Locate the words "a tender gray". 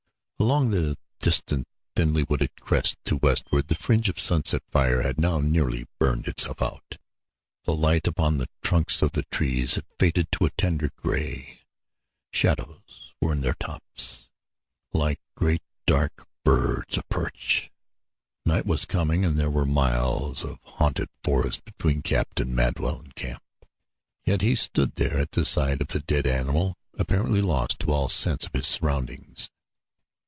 10.47-11.61